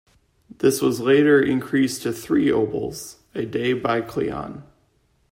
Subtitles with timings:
[0.57, 4.63] This was later increased to three "obols" a day by Cleon.